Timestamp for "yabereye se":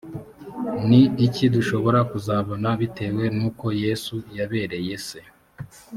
4.37-5.19